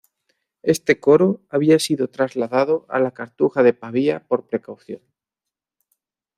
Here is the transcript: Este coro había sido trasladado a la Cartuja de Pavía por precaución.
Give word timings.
Este 0.63 0.99
coro 0.99 1.41
había 1.47 1.77
sido 1.77 2.07
trasladado 2.09 2.87
a 2.89 2.99
la 2.99 3.11
Cartuja 3.11 3.61
de 3.61 3.73
Pavía 3.73 4.25
por 4.27 4.47
precaución. 4.47 5.01